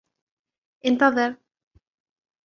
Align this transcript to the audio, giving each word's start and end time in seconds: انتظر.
انتظر. 0.89 1.35